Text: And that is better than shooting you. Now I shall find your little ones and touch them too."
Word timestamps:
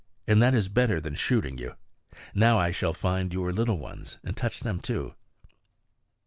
And 0.25 0.41
that 0.41 0.55
is 0.55 0.67
better 0.67 0.99
than 0.99 1.13
shooting 1.13 1.59
you. 1.59 1.75
Now 2.33 2.57
I 2.57 2.71
shall 2.71 2.91
find 2.91 3.31
your 3.31 3.53
little 3.53 3.77
ones 3.77 4.17
and 4.23 4.35
touch 4.35 4.61
them 4.61 4.79
too." 4.79 5.13